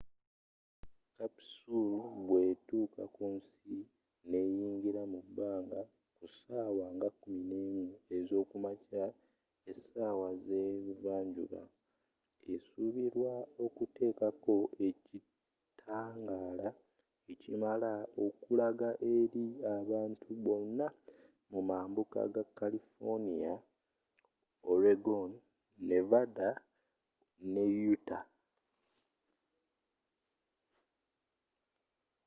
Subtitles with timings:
[1.17, 3.73] capsule bwe tuuka kunsi
[4.29, 5.81] neyingira mu bbanga
[6.17, 9.05] ku sawa nga 11 ezokumakya
[9.71, 11.61] esawa ze buva njuba
[12.53, 13.33] esubirwa
[13.65, 14.55] okutekako
[14.87, 16.69] ekitangaala
[17.31, 17.91] ekimala
[18.25, 19.45] okulaga eri
[19.77, 20.87] abantu bonna
[21.51, 23.53] mu mambuuka ga kalifoniya
[24.73, 25.31] oregon
[25.89, 26.49] nevanda
[27.53, 27.63] ne
[27.93, 28.25] utah